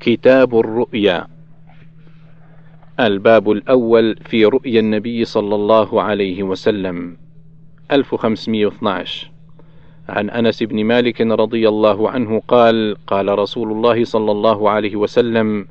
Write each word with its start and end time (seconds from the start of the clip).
كتاب 0.00 0.58
الرؤيا. 0.58 1.26
الباب 3.00 3.50
الأول 3.50 4.16
في 4.16 4.44
رؤيا 4.44 4.80
النبي 4.80 5.24
صلى 5.24 5.54
الله 5.54 6.02
عليه 6.02 6.42
وسلم. 6.42 7.16
1512 7.92 9.30
عن 10.08 10.30
أنس 10.30 10.62
بن 10.62 10.84
مالك 10.84 11.20
رضي 11.20 11.68
الله 11.68 12.10
عنه 12.10 12.42
قال 12.48 12.96
قال 13.06 13.38
رسول 13.38 13.72
الله 13.72 14.04
صلى 14.04 14.32
الله 14.32 14.70
عليه 14.70 14.96
وسلم 14.96 15.66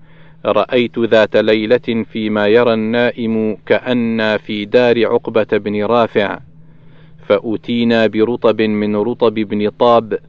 رأيت 0.45 0.99
ذات 0.99 1.37
ليلة 1.37 2.05
فيما 2.11 2.47
يرى 2.47 2.73
النائم 2.73 3.57
كأنا 3.65 4.37
في 4.37 4.65
دار 4.65 5.05
عقبة 5.05 5.47
بن 5.51 5.83
رافع 5.83 6.39
فأتينا 7.27 8.07
برطب 8.07 8.61
من 8.61 8.95
رطب 8.95 9.33
بن 9.33 9.69
طاب 9.69 10.19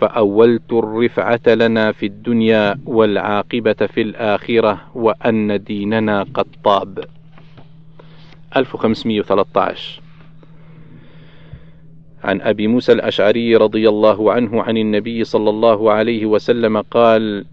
فأولت 0.00 0.72
الرفعة 0.72 1.40
لنا 1.46 1.92
في 1.92 2.06
الدنيا 2.06 2.78
والعاقبة 2.86 3.72
في 3.72 4.00
الآخرة 4.00 4.80
وأن 4.94 5.62
ديننا 5.64 6.22
قد 6.34 6.46
طاب. 6.64 7.04
1513 8.56 10.00
عن 12.24 12.40
أبي 12.40 12.66
موسى 12.66 12.92
الأشعري 12.92 13.56
رضي 13.56 13.88
الله 13.88 14.32
عنه 14.32 14.62
عن 14.62 14.76
النبي 14.76 15.24
صلى 15.24 15.50
الله 15.50 15.92
عليه 15.92 16.26
وسلم 16.26 16.80
قال 16.80 17.44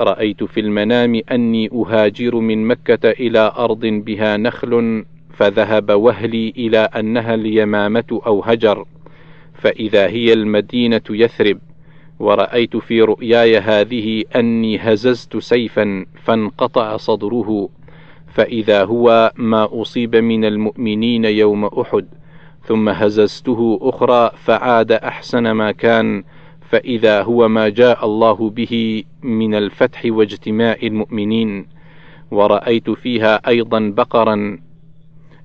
رأيت 0.00 0.44
في 0.44 0.60
المنام 0.60 1.20
أني 1.32 1.70
أهاجر 1.72 2.36
من 2.36 2.66
مكة 2.66 3.10
إلى 3.10 3.52
أرض 3.58 3.80
بها 3.86 4.36
نخل 4.36 5.04
فذهب 5.34 5.90
وهلي 5.90 6.52
إلى 6.56 6.78
أنها 6.78 7.34
اليمامة 7.34 8.20
أو 8.26 8.40
هجر 8.42 8.84
فإذا 9.54 10.06
هي 10.06 10.32
المدينة 10.32 11.02
يثرب 11.10 11.58
ورأيت 12.22 12.76
في 12.76 13.02
رؤياي 13.02 13.58
هذه 13.58 14.24
أني 14.36 14.78
هززت 14.78 15.36
سيفا 15.36 16.06
فانقطع 16.24 16.96
صدره 16.96 17.68
فإذا 18.34 18.84
هو 18.84 19.32
ما 19.36 19.68
أصيب 19.82 20.16
من 20.16 20.44
المؤمنين 20.44 21.24
يوم 21.24 21.64
أحد 21.64 22.06
ثم 22.64 22.88
هززته 22.88 23.78
أخرى 23.82 24.30
فعاد 24.44 24.92
أحسن 24.92 25.50
ما 25.50 25.72
كان 25.72 26.24
فإذا 26.70 27.22
هو 27.22 27.48
ما 27.48 27.68
جاء 27.68 28.06
الله 28.06 28.50
به 28.50 29.04
من 29.22 29.54
الفتح 29.54 30.02
واجتماع 30.06 30.76
المؤمنين. 30.82 31.66
ورأيت 32.30 32.90
فيها 32.90 33.48
أيضا 33.48 33.92
بقرا 33.96 34.58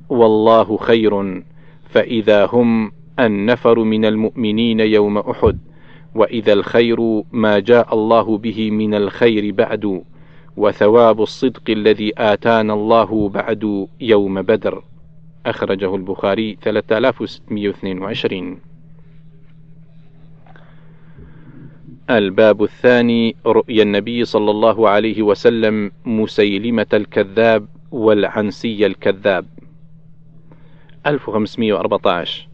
والله 0.09 0.78
خير 0.78 1.44
فإذا 1.89 2.45
هم 2.45 2.92
النفر 3.20 3.80
من 3.80 4.05
المؤمنين 4.05 4.80
يوم 4.80 5.17
أحد. 5.17 5.67
وإذا 6.18 6.54
الخير 6.54 7.23
ما 7.32 7.60
جاء 7.60 7.94
الله 7.94 8.38
به 8.38 8.72
من 8.72 8.94
الخير 8.94 9.54
بعد 9.54 10.04
وثواب 10.58 11.22
الصدق 11.22 11.70
الذي 11.70 12.14
آتانا 12.18 12.73
الله 12.73 13.30
بعد 13.30 13.88
يوم 14.02 14.42
بدر. 14.42 14.84
أخرجه 15.45 15.95
البخاري 15.95 16.58
3622 16.64 18.60
الباب 22.10 22.64
الثاني 22.64 23.36
رؤيا 23.45 23.84
النبي 23.84 24.26
صلى 24.26 24.52
الله 24.52 24.90
عليه 24.90 25.22
وسلم 25.22 25.92
مسيلمة 26.06 26.88
الكذاب 26.94 27.68
والعنسي 27.92 28.86
الكذاب. 28.86 29.45
1514 31.06 32.48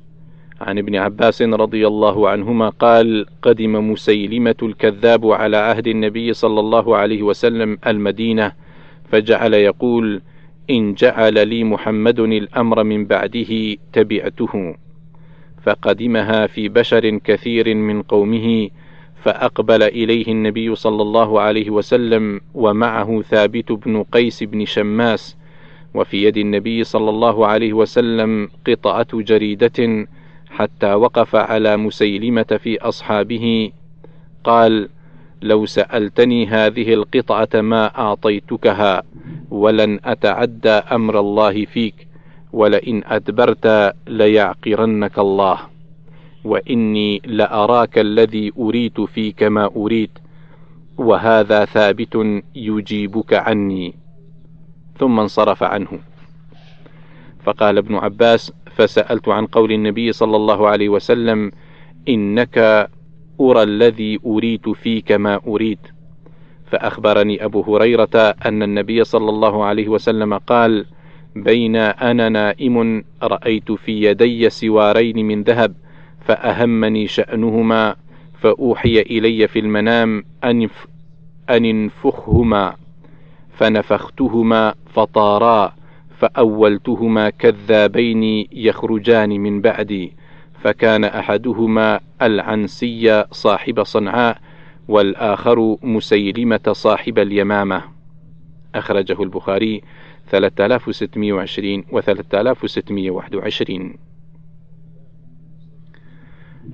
عن 0.63 0.77
ابن 0.77 0.95
عباس 0.95 1.41
رضي 1.41 1.87
الله 1.87 2.29
عنهما 2.29 2.69
قال 2.69 3.25
قدم 3.41 3.91
مسيلمة 3.91 4.55
الكذاب 4.63 5.31
على 5.31 5.57
عهد 5.57 5.87
النبي 5.87 6.33
صلى 6.33 6.59
الله 6.59 6.97
عليه 6.97 7.23
وسلم 7.23 7.77
المدينة 7.87 8.51
فجعل 9.11 9.53
يقول 9.53 10.21
إن 10.69 10.93
جعل 10.93 11.47
لي 11.47 11.63
محمد 11.63 12.19
الأمر 12.19 12.83
من 12.83 13.05
بعده 13.05 13.75
تبعته 13.93 14.75
فقدمها 15.63 16.47
في 16.47 16.69
بشر 16.69 17.17
كثير 17.17 17.75
من 17.75 18.01
قومه 18.01 18.69
فأقبل 19.23 19.83
إليه 19.83 20.27
النبي 20.27 20.75
صلى 20.75 21.01
الله 21.01 21.41
عليه 21.41 21.69
وسلم 21.69 22.41
ومعه 22.53 23.21
ثابت 23.21 23.71
بن 23.71 24.03
قيس 24.03 24.43
بن 24.43 24.65
شماس 24.65 25.37
وفي 25.93 26.23
يد 26.23 26.37
النبي 26.37 26.83
صلى 26.83 27.09
الله 27.09 27.47
عليه 27.47 27.73
وسلم 27.73 28.49
قطعة 28.67 29.07
جريدة 29.13 30.07
حتى 30.53 30.93
وقف 30.93 31.35
على 31.35 31.77
مسيلمة 31.77 32.59
في 32.63 32.81
أصحابه. 32.81 33.71
قال: 34.43 34.89
لو 35.41 35.65
سألتني 35.65 36.47
هذه 36.47 36.93
القطعة 36.93 37.61
ما 37.61 37.99
أعطيتكها 37.99 39.03
ولن 39.49 39.99
أتعدى 40.05 40.69
أمر 40.69 41.19
الله 41.19 41.65
فيك 41.65 42.07
ولئن 42.53 43.03
أدبرت 43.05 43.93
ليعقرنك 44.07 45.19
الله. 45.19 45.59
وإني 46.43 47.21
لأراك 47.25 47.97
الذي 47.97 48.51
أريت 48.59 49.01
فيك 49.01 49.43
ما 49.43 49.69
أريد 49.75 50.09
وهذا 50.97 51.65
ثابت 51.65 52.41
يجيبك 52.55 53.33
عني. 53.33 53.95
ثم 54.99 55.19
انصرف 55.19 55.63
عنه. 55.63 56.12
فقال 57.43 57.77
ابن 57.77 57.95
عباس 57.95 58.51
فسألت 58.75 59.29
عن 59.29 59.45
قول 59.45 59.71
النبي 59.71 60.11
صلى 60.11 60.35
الله 60.35 60.67
عليه 60.67 60.89
وسلم 60.89 61.51
إنك 62.09 62.89
أرى 63.41 63.63
الذي 63.63 64.19
أريد 64.25 64.71
فيك 64.71 65.11
ما 65.11 65.39
أريد 65.47 65.79
فأخبرني 66.71 67.45
أبو 67.45 67.61
هريرة 67.61 68.35
أن 68.45 68.63
النبي 68.63 69.03
صلى 69.03 69.29
الله 69.29 69.63
عليه 69.65 69.87
وسلم 69.87 70.37
قال 70.37 70.85
بين 71.35 71.75
أنا 71.75 72.29
نائم 72.29 73.03
رأيت 73.23 73.71
في 73.71 74.03
يدي 74.03 74.49
سوارين 74.49 75.25
من 75.25 75.43
ذهب 75.43 75.75
فأهمني 76.25 77.07
شأنهما 77.07 77.95
فأوحي 78.41 79.01
إلي 79.01 79.47
في 79.47 79.59
المنام 79.59 80.23
أن 80.43 80.69
انفخهما 81.49 82.75
فنفختهما 83.53 84.73
فطارا. 84.93 85.73
فأولتهما 86.23 87.29
كذابين 87.29 88.47
يخرجان 88.51 89.29
من 89.29 89.61
بعدي 89.61 90.13
فكان 90.61 91.03
أحدهما 91.03 91.99
العنسي 92.21 93.25
صاحب 93.31 93.83
صنعاء 93.83 94.41
والآخر 94.87 95.77
مسيلمة 95.81 96.59
صاحب 96.71 97.19
اليمامة. 97.19 97.83
أخرجه 98.75 99.23
البخاري 99.23 99.81
3620 100.27 101.83
و 101.91 102.01
3621 102.01 103.93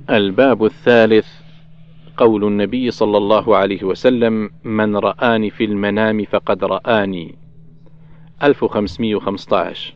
الباب 0.10 0.66
الثالث. 0.66 1.28
قول 2.18 2.44
النبي 2.44 2.92
صلى 2.92 3.18
الله 3.18 3.58
عليه 3.58 3.84
وسلم 3.84 4.50
من 4.64 4.96
رآني 4.96 5.50
في 5.50 5.64
المنام 5.66 6.26
فقد 6.26 6.64
رآني. 6.64 7.49
1515 8.44 9.96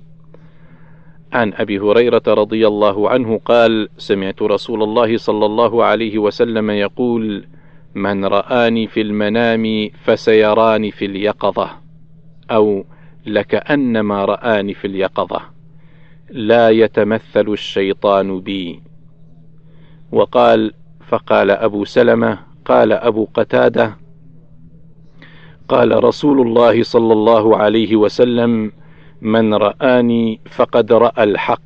عن 1.34 1.54
أبي 1.54 1.80
هريرة 1.80 2.24
رضي 2.28 2.68
الله 2.68 3.10
عنه 3.10 3.40
قال 3.46 3.90
سمعت 3.98 4.42
رسول 4.42 4.84
الله 4.84 5.18
صلى 5.18 5.46
الله 5.46 5.84
عليه 5.84 6.18
وسلم 6.18 6.70
يقول 6.70 7.46
من 7.96 8.26
رآني 8.26 8.88
في 8.88 9.02
المنام 9.02 9.90
فسيراني 10.04 10.92
في 10.92 11.06
اليقظة 11.06 11.70
أو 12.52 12.86
لكأنما 13.26 14.26
رآني 14.26 14.74
في 14.74 14.88
اليقظة 14.88 15.42
لا 16.30 16.70
يتمثل 16.70 17.48
الشيطان 17.50 18.40
بي. 18.40 18.82
وقال 20.12 20.74
فقال 21.08 21.52
أبو 21.52 21.86
سلمة 21.86 22.40
قال 22.66 22.92
أبو 22.92 23.28
قتادة 23.34 23.98
قال 25.68 26.04
رسول 26.04 26.42
الله 26.42 26.84
صلى 26.84 27.14
الله 27.14 27.58
عليه 27.58 27.96
وسلم 27.96 28.72
من 29.22 29.54
رآني 29.54 30.40
فقد 30.50 30.94
رأى 30.94 31.24
الحق. 31.24 31.62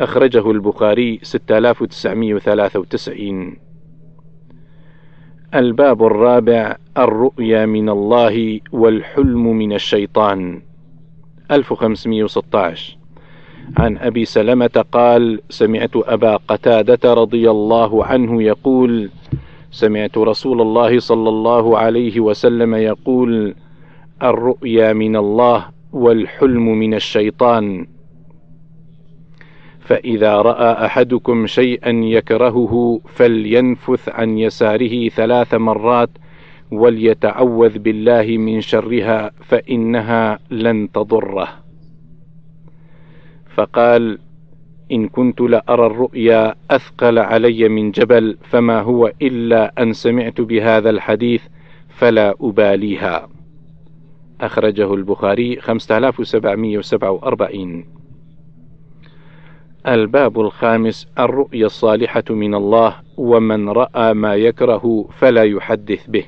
أخرجه 0.00 0.50
البخاري 0.50 1.20
6993 1.22 3.56
الباب 5.54 6.02
الرابع 6.02 6.76
الرؤيا 6.98 7.66
من 7.66 7.88
الله 7.88 8.60
والحلم 8.72 9.56
من 9.56 9.72
الشيطان. 9.72 10.62
1516 11.50 12.98
عن 13.76 13.98
أبي 13.98 14.24
سلمة 14.24 14.84
قال 14.92 15.40
سمعت 15.50 15.96
أبا 15.96 16.36
قتادة 16.36 17.14
رضي 17.14 17.50
الله 17.50 18.04
عنه 18.04 18.42
يقول 18.42 19.10
سمعت 19.70 20.18
رسول 20.18 20.60
الله 20.60 20.98
صلى 20.98 21.28
الله 21.28 21.78
عليه 21.78 22.20
وسلم 22.20 22.74
يقول 22.74 23.54
الرؤيا 24.22 24.92
من 24.92 25.16
الله 25.16 25.68
والحلم 25.92 26.78
من 26.78 26.94
الشيطان. 26.94 27.86
فإذا 29.80 30.36
رأى 30.36 30.86
أحدكم 30.86 31.46
شيئا 31.46 31.90
يكرهه 31.90 33.00
فلينفث 33.08 34.08
عن 34.08 34.38
يساره 34.38 35.08
ثلاث 35.08 35.54
مرات 35.54 36.10
وليتعوذ 36.72 37.78
بالله 37.78 38.36
من 38.38 38.60
شرها 38.60 39.30
فإنها 39.40 40.38
لن 40.50 40.92
تضره. 40.92 41.48
فقال 43.54 44.18
إن 44.92 45.08
كنت 45.08 45.40
لأرى 45.40 45.86
الرؤيا 45.86 46.54
أثقل 46.70 47.18
علي 47.18 47.68
من 47.68 47.90
جبل 47.90 48.38
فما 48.42 48.80
هو 48.80 49.12
إلا 49.22 49.82
أن 49.82 49.92
سمعت 49.92 50.40
بهذا 50.40 50.90
الحديث 50.90 51.42
فلا 51.88 52.34
أباليها. 52.40 53.28
أخرجه 54.40 54.94
البخاري 54.94 55.60
5747 55.60 57.84
الباب 59.86 60.40
الخامس 60.40 61.08
الرؤيا 61.18 61.66
الصالحة 61.66 62.24
من 62.30 62.54
الله 62.54 62.94
ومن 63.16 63.68
رأى 63.68 64.14
ما 64.14 64.34
يكره 64.34 65.08
فلا 65.18 65.42
يحدث 65.42 66.06
به. 66.06 66.24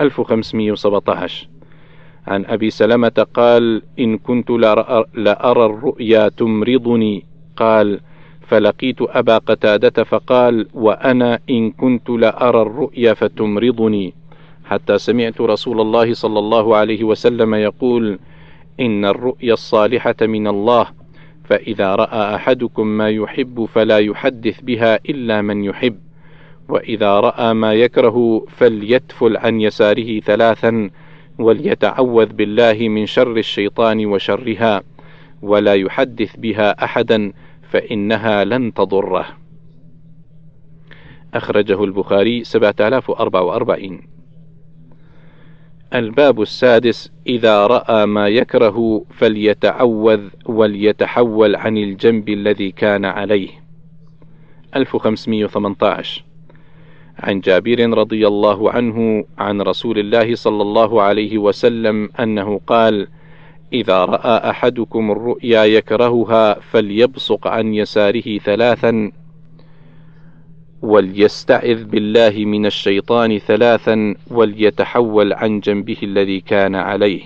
1517 0.00 1.48
عن 2.26 2.44
أبي 2.44 2.70
سلمة 2.70 3.26
قال 3.34 3.82
إن 3.98 4.18
كنت 4.18 4.50
لأرى 5.14 5.66
الرؤيا 5.66 6.28
تمرضني 6.28 7.24
قال 7.56 8.00
فلقيت 8.46 8.96
أبا 9.00 9.38
قتادة 9.38 10.04
فقال 10.04 10.66
وأنا 10.74 11.38
إن 11.50 11.70
كنت 11.70 12.10
لأرى 12.10 12.62
الرؤيا 12.62 13.14
فتمرضني. 13.14 14.14
حتى 14.64 14.98
سمعت 14.98 15.40
رسول 15.40 15.80
الله 15.80 16.14
صلى 16.14 16.38
الله 16.38 16.76
عليه 16.76 17.04
وسلم 17.04 17.54
يقول 17.54 18.18
إن 18.80 19.04
الرؤيا 19.04 19.52
الصالحة 19.52 20.16
من 20.22 20.46
الله 20.46 20.86
فإذا 21.44 21.94
رأى 21.94 22.34
أحدكم 22.34 22.86
ما 22.86 23.10
يحب 23.10 23.64
فلا 23.74 23.98
يحدث 23.98 24.60
بها 24.60 24.98
إلا 25.08 25.42
من 25.42 25.64
يحب 25.64 25.98
وإذا 26.68 27.20
رأى 27.20 27.54
ما 27.54 27.74
يكره 27.74 28.46
فليتفل 28.48 29.36
عن 29.36 29.60
يساره 29.60 30.20
ثلاثا 30.20 30.90
وليتعوذ 31.38 32.26
بالله 32.26 32.88
من 32.88 33.06
شر 33.06 33.36
الشيطان 33.36 34.06
وشرها 34.06 34.82
ولا 35.42 35.74
يحدث 35.74 36.36
بها 36.36 36.84
أحدا 36.84 37.32
فإنها 37.70 38.44
لن 38.44 38.74
تضره. 38.74 39.26
أخرجه 41.34 41.84
البخاري 41.84 42.44
7044 42.44 44.16
الباب 45.94 46.42
السادس 46.42 47.12
إذا 47.26 47.66
رأى 47.66 48.06
ما 48.06 48.28
يكره 48.28 49.04
فليتعوذ 49.10 50.28
وليتحول 50.46 51.56
عن 51.56 51.78
الجنب 51.78 52.28
الذي 52.28 52.70
كان 52.70 53.04
عليه. 53.04 53.48
1518 54.76 56.24
عن 57.18 57.40
جابر 57.40 57.98
رضي 57.98 58.26
الله 58.26 58.70
عنه 58.70 59.24
عن 59.38 59.60
رسول 59.60 59.98
الله 59.98 60.34
صلى 60.34 60.62
الله 60.62 61.02
عليه 61.02 61.38
وسلم 61.38 62.10
أنه 62.20 62.60
قال: 62.66 63.08
إذا 63.76 64.04
رأى 64.04 64.50
أحدكم 64.50 65.10
الرؤيا 65.10 65.64
يكرهها 65.64 66.60
فليبصق 66.60 67.46
عن 67.46 67.74
يساره 67.74 68.38
ثلاثا 68.38 69.12
وليستعذ 70.82 71.84
بالله 71.84 72.44
من 72.44 72.66
الشيطان 72.66 73.38
ثلاثا 73.38 74.14
وليتحول 74.30 75.32
عن 75.32 75.60
جنبه 75.60 75.96
الذي 76.02 76.40
كان 76.40 76.74
عليه. 76.74 77.22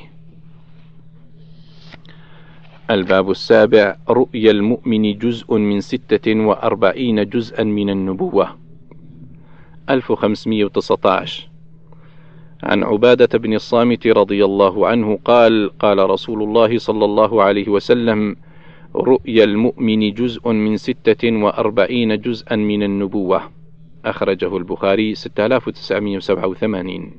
الباب 2.91 3.31
السابع 3.31 3.97
رؤيا 4.09 4.51
المؤمن 4.51 5.19
جزء 5.19 5.55
من 5.55 5.81
ستة 5.81 6.27
وأربعين 6.47 7.29
جزءا 7.29 7.65
من 7.65 7.91
النبوة 7.91 8.57
1519 9.91 11.50
عن 12.63 12.83
عبادة 12.85 13.39
بن 13.39 13.55
الصامت 13.55 14.07
رضي 14.07 14.45
الله 14.45 14.87
عنه 14.87 15.19
قال 15.25 15.71
قال 15.79 16.11
رسول 16.11 16.43
الله 16.43 16.79
صلى 16.79 17.05
الله 17.05 17.43
عليه 17.43 17.69
وسلم 17.69 18.37
رؤيا 18.97 19.45
المؤمن 19.45 20.15
جزء 20.15 20.49
من 20.49 20.77
ستة 20.77 21.43
وأربعين 21.45 22.21
جزءا 22.21 22.57
من 22.57 22.83
النبوة. 22.83 23.43
أخرجه 24.05 24.57
البخاري 24.57 25.15
6987 25.15 27.13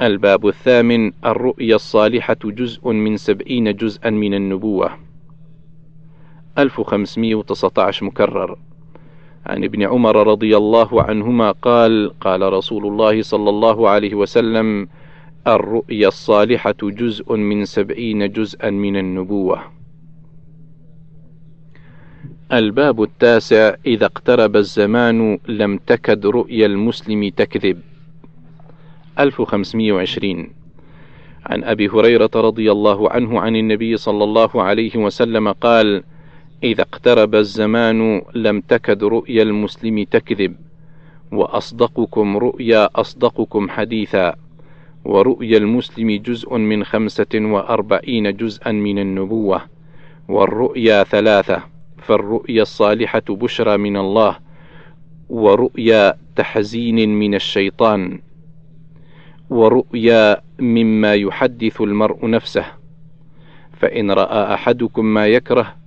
الباب 0.00 0.46
الثامن 0.46 1.12
الرؤيا 1.24 1.74
الصالحة 1.74 2.36
جزء 2.44 2.88
من 2.92 3.16
سبعين 3.16 3.76
جزءا 3.76 4.10
من 4.10 4.34
النبوة. 4.34 4.90
1519 6.58 8.06
مكرر. 8.06 8.58
عن 9.46 9.64
ابن 9.64 9.82
عمر 9.82 10.26
رضي 10.26 10.56
الله 10.56 11.02
عنهما 11.02 11.50
قال 11.50 12.12
قال 12.20 12.52
رسول 12.52 12.86
الله 12.86 13.22
صلى 13.22 13.50
الله 13.50 13.88
عليه 13.88 14.14
وسلم 14.14 14.88
الرؤيا 15.46 16.08
الصالحة 16.08 16.74
جزء 16.82 17.36
من 17.36 17.64
سبعين 17.64 18.32
جزءا 18.32 18.70
من 18.70 18.96
النبوة. 18.96 19.62
الباب 22.52 23.02
التاسع 23.02 23.74
إذا 23.86 24.06
اقترب 24.06 24.56
الزمان 24.56 25.38
لم 25.48 25.76
تكد 25.76 26.26
رؤيا 26.26 26.66
المسلم 26.66 27.28
تكذب. 27.28 27.78
1520 29.18 30.50
عن 31.46 31.64
أبي 31.64 31.88
هريرة 31.88 32.30
رضي 32.34 32.72
الله 32.72 33.10
عنه 33.10 33.40
عن 33.40 33.56
النبي 33.56 33.96
صلى 33.96 34.24
الله 34.24 34.62
عليه 34.62 34.96
وسلم 34.96 35.52
قال 35.52 36.02
إذا 36.64 36.82
اقترب 36.82 37.34
الزمان 37.34 38.22
لم 38.34 38.60
تكد 38.60 39.04
رؤيا 39.04 39.42
المسلم 39.42 40.04
تكذب 40.04 40.56
وأصدقكم 41.32 42.36
رؤيا 42.36 42.88
أصدقكم 43.00 43.68
حديثا 43.70 44.34
ورؤيا 45.04 45.58
المسلم 45.58 46.10
جزء 46.10 46.56
من 46.56 46.84
خمسة 46.84 47.34
وأربعين 47.34 48.36
جزءا 48.36 48.72
من 48.72 48.98
النبوة 48.98 49.62
والرؤيا 50.28 51.04
ثلاثة 51.04 51.62
فالرؤيا 51.98 52.62
الصالحة 52.62 53.22
بشرى 53.28 53.76
من 53.76 53.96
الله 53.96 54.38
ورؤيا 55.28 56.14
تحزين 56.36 57.18
من 57.18 57.34
الشيطان 57.34 58.20
ورؤيا 59.50 60.40
مما 60.58 61.14
يحدث 61.14 61.80
المرء 61.80 62.30
نفسه 62.30 62.64
فإن 63.72 64.10
رأى 64.10 64.54
أحدكم 64.54 65.04
ما 65.04 65.26
يكره 65.26 65.81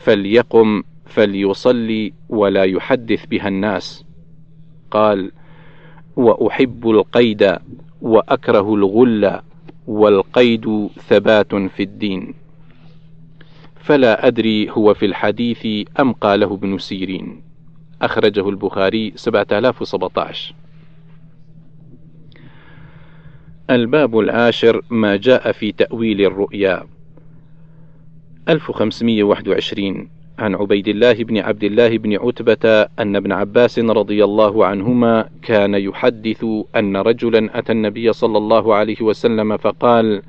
فليقم 0.00 0.82
فليصلي 1.06 2.12
ولا 2.28 2.64
يحدث 2.64 3.26
بها 3.26 3.48
الناس. 3.48 4.04
قال 4.90 5.32
وأحب 6.16 6.90
القيد 6.90 7.56
وأكره 8.02 8.74
الغل 8.74 9.40
والقيد 9.86 10.88
ثبات 11.08 11.54
في 11.54 11.82
الدين. 11.82 12.34
فلا 13.76 14.26
أدري 14.26 14.70
هو 14.70 14.94
في 14.94 15.06
الحديث 15.06 15.88
أم 16.00 16.12
قاله 16.12 16.54
ابن 16.54 16.78
سيرين. 16.78 17.42
أخرجه 18.02 18.48
البخاري 18.48 19.12
7017 19.16 20.54
الباب 23.70 24.18
العاشر 24.18 24.82
ما 24.90 25.16
جاء 25.16 25.52
في 25.52 25.72
تأويل 25.72 26.20
الرؤيا. 26.20 26.86
1521 28.50 30.08
عن 30.38 30.54
عبيد 30.54 30.88
الله 30.88 31.12
بن 31.12 31.38
عبد 31.38 31.64
الله 31.64 31.98
بن 31.98 32.16
عتبة 32.16 32.82
أن 32.98 33.16
ابن 33.16 33.32
عباس 33.32 33.78
رضي 33.78 34.24
الله 34.24 34.66
عنهما 34.66 35.28
كان 35.42 35.74
يحدث 35.74 36.44
أن 36.76 36.96
رجلا 36.96 37.58
أتى 37.58 37.72
النبي 37.72 38.12
صلى 38.12 38.38
الله 38.38 38.74
عليه 38.74 39.02
وسلم 39.02 39.56
فقال: 39.56 40.22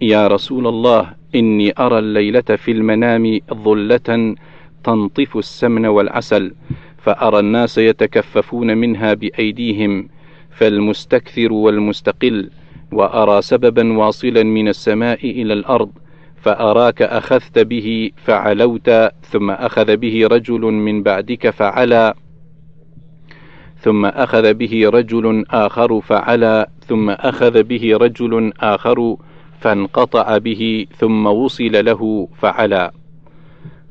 يا 0.00 0.26
رسول 0.26 0.66
الله 0.66 1.14
إني 1.34 1.74
أرى 1.78 1.98
الليلة 1.98 2.40
في 2.56 2.70
المنام 2.72 3.38
ظلة 3.54 4.36
تنطف 4.84 5.36
السمن 5.36 5.86
والعسل 5.86 6.54
فأرى 6.98 7.38
الناس 7.38 7.78
يتكففون 7.78 8.76
منها 8.78 9.14
بأيديهم 9.14 10.08
فالمستكثر 10.50 11.52
والمستقل 11.52 12.50
وأرى 12.92 13.42
سببا 13.42 13.98
واصلا 13.98 14.42
من 14.42 14.68
السماء 14.68 15.30
إلى 15.30 15.52
الأرض 15.52 15.90
فأراك 16.42 17.02
أخذت 17.02 17.58
به 17.58 18.10
فعلوت 18.16 18.90
ثم 19.22 19.50
أخذ 19.50 19.96
به 19.96 20.28
رجل 20.30 20.60
من 20.60 21.02
بعدك 21.02 21.50
فعلا 21.50 22.14
ثم 23.82 24.06
أخذ 24.06 24.54
به 24.54 24.90
رجل 24.92 25.44
آخر 25.50 26.00
فعلا 26.00 26.68
ثم 26.86 27.10
أخذ 27.10 27.62
به 27.62 27.96
رجل 28.00 28.52
آخر 28.60 29.16
فانقطع 29.60 30.38
به 30.38 30.86
ثم 30.98 31.26
وصل 31.26 31.84
له 31.84 32.28
فعلا. 32.38 32.92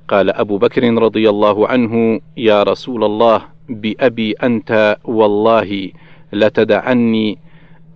قال 0.08 0.30
أبو 0.30 0.58
بكر 0.58 0.84
رضي 0.94 1.30
الله 1.30 1.68
عنه 1.68 2.20
يا 2.38 2.64
رسول 2.64 3.04
الله 3.04 3.42
بأبي 3.70 4.32
أنت 4.32 4.98
والله 5.04 5.92
لتدعني 6.34 7.38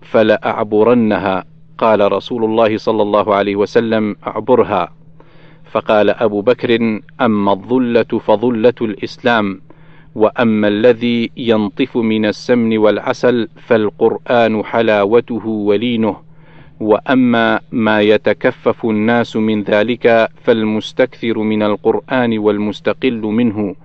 فلأعبرنها. 0.02 1.55
قال 1.78 2.12
رسول 2.12 2.44
الله 2.44 2.78
صلى 2.78 3.02
الله 3.02 3.36
عليه 3.36 3.56
وسلم 3.56 4.16
أعبرها. 4.28 4.94
فقال 5.72 6.10
أبو 6.10 6.42
بكر 6.42 7.02
أما 7.22 7.54
الظلة 7.54 8.20
فظلة 8.20 8.74
الإسلام 8.82 9.62
وأما 10.16 10.68
الذي 10.68 11.32
ينطف 11.38 11.98
من 11.98 12.26
السمن 12.26 12.78
والعسل 12.78 13.48
فالقرآن 13.68 14.64
حلاوته 14.64 15.48
ولينه 15.48 16.16
وأما 16.80 17.60
ما 17.72 18.02
يتكفف 18.02 18.86
الناس 18.86 19.36
من 19.36 19.64
ذلك 19.64 20.30
فالمستكثر 20.44 21.40
من 21.40 21.64
القرآن 21.64 22.38
والمستقل 22.38 23.22
منه 23.22 23.76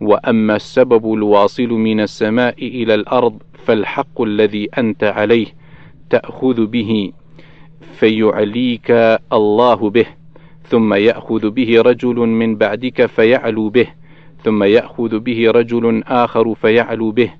وأما 0.00 0.56
السبب 0.56 1.14
الواصل 1.14 1.68
من 1.68 2.00
السماء 2.00 2.54
إلى 2.58 2.94
الأرض 2.94 3.38
فالحق 3.64 4.20
الذي 4.22 4.68
أنت 4.78 5.04
عليه 5.04 5.46
تأخذ 6.10 6.66
به. 6.66 7.12
فيعليك 7.82 8.90
الله 9.32 9.90
به 9.90 10.06
ثم 10.68 10.94
يأخذ 10.94 11.50
به 11.50 11.82
رجل 11.82 12.16
من 12.16 12.56
بعدك 12.56 13.06
فيعلو 13.06 13.68
به 13.68 13.86
ثم 14.44 14.62
يأخذ 14.62 15.18
به 15.18 15.50
رجل 15.50 16.02
آخر 16.06 16.54
فيعلو 16.54 17.10
به 17.12 17.30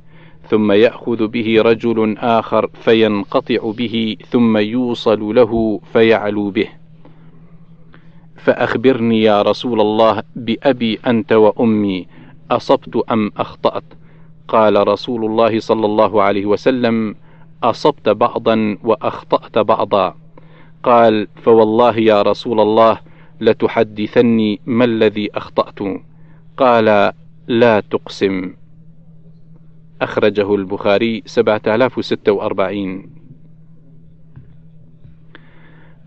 ثم 0.51 0.73
يأخذ 0.73 1.29
به 1.29 1.63
رجل 1.63 2.19
آخر 2.19 2.71
فينقطع 2.75 3.73
به 3.79 4.17
ثم 4.31 4.57
يوصل 4.57 5.35
له 5.35 5.81
فيعلو 5.93 6.51
به. 6.51 6.69
فأخبرني 8.37 9.23
يا 9.23 9.43
رسول 9.43 9.81
الله 9.81 10.23
بأبي 10.37 10.99
أنت 11.07 11.33
وأمي 11.33 12.07
أصبت 12.51 12.97
أم 13.11 13.31
أخطأت؟ 13.37 13.85
قال 14.49 14.89
رسول 14.89 15.25
الله 15.25 15.61
صلى 15.61 15.87
الله 15.87 16.23
عليه 16.23 16.47
وسلم 16.47 17.15
أصبت 17.63 18.09
بعضا 18.09 18.79
وأخطأت 18.85 19.59
بعضا. 19.59 20.22
قال 20.83 21.29
فوالله 21.43 21.99
يا 21.99 22.23
رسول 22.23 22.61
الله 22.61 22.99
لتحدثني 23.41 24.61
ما 24.67 24.85
الذي 24.85 25.31
أخطأت. 25.35 25.79
قال 26.57 27.13
لا 27.49 27.81
تقسم. 27.81 28.55
أخرجه 30.03 30.55
البخاري 30.55 31.23
سبعة 31.27 31.63
آلاف 31.67 31.99
وستة 31.99 32.33
وأربعين. 32.33 33.11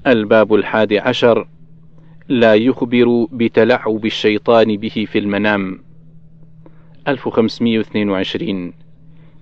الباب 0.08 0.54
الحادي 0.54 1.00
عشر. 1.00 1.48
لا 2.28 2.54
يخبر 2.56 3.28
بتلعب 3.32 4.06
الشيطان 4.06 4.78
به 4.78 5.06
في 5.12 5.20
المنام. 5.20 5.80
1522 7.08 8.74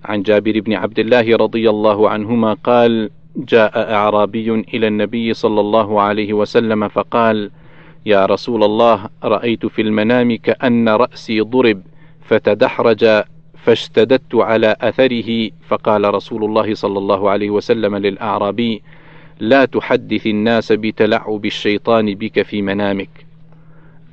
عن 0.04 0.22
جابر 0.22 0.60
بن 0.60 0.72
عبد 0.72 0.98
الله 0.98 1.36
رضي 1.36 1.70
الله 1.70 2.10
عنهما 2.10 2.54
قال 2.54 3.10
جاء 3.36 3.92
أعرابي 3.92 4.50
إلى 4.50 4.86
النبي 4.86 5.34
صلى 5.34 5.60
الله 5.60 6.00
عليه 6.00 6.32
وسلم 6.32 6.88
فقال 6.88 7.50
يا 8.06 8.26
رسول 8.26 8.64
الله 8.64 9.08
رأيت 9.24 9.66
في 9.66 9.82
المنام 9.82 10.36
كأن 10.36 10.88
رأسي 10.88 11.40
ضرب 11.40 11.82
فتدحرج 12.24 13.22
فاشتددت 13.64 14.34
على 14.34 14.76
أثره. 14.80 15.50
فقال 15.68 16.14
رسول 16.14 16.44
الله 16.44 16.74
صلى 16.74 16.98
الله 16.98 17.30
عليه 17.30 17.50
وسلم 17.50 17.96
للأعرابي 17.96 18.82
لا 19.40 19.64
تحدث 19.64 20.26
الناس 20.26 20.72
بتلعب 20.72 21.46
الشيطان 21.46 22.14
بك 22.14 22.42
في 22.42 22.62
منامك. 22.62 23.26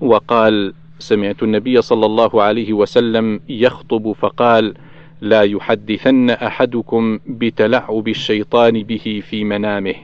وقال 0.02 0.74
سمعت 1.00 1.44
النبي 1.44 1.82
صلى 1.82 2.06
الله 2.06 2.44
عليه 2.44 2.74
وسلم 2.74 3.40
يخطب 3.50 4.12
فقال 4.12 4.74
لا 5.22 5.42
يحدثن 5.42 6.30
أحدكم 6.30 7.20
بتلعب 7.28 8.08
الشيطان 8.08 8.84
به 8.84 9.24
في 9.30 9.44
منامه. 9.44 9.96